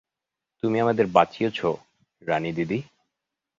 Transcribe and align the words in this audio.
তুমি 0.63 0.77
আমাদের 0.79 1.05
বাঁচিয়েছ 1.07 1.59
রানীদিদি। 2.21 2.79